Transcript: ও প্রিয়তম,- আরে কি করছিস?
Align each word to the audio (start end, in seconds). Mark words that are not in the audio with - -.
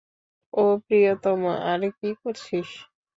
ও 0.53 0.63
প্রিয়তম,- 0.85 1.41
আরে 1.71 1.89
কি 1.97 2.09
করছিস? 2.21 2.69